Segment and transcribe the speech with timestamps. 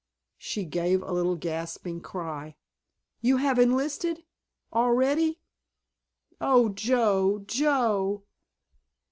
[0.39, 2.55] She gave a little gasping cry.
[3.19, 5.39] "You have enlisted—already?
[6.41, 8.23] Oh, Joe, Joe!"